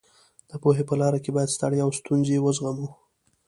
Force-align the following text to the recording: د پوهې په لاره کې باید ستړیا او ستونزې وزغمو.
د 0.49 0.51
پوهې 0.61 0.83
په 0.89 0.95
لاره 1.01 1.19
کې 1.23 1.31
باید 1.35 1.53
ستړیا 1.55 1.83
او 1.85 1.91
ستونزې 1.99 2.43
وزغمو. 2.45 2.89